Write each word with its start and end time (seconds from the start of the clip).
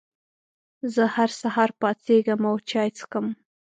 زه 0.93 1.03
هر 1.15 1.29
سهار 1.41 1.69
پاڅېږم 1.79 2.41
او 2.49 2.55
چای 2.69 2.89
څښم. 2.97 3.27